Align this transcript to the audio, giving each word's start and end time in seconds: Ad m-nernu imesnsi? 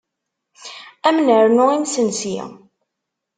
Ad 1.07 1.13
m-nernu 1.17 1.65
imesnsi? 1.75 2.37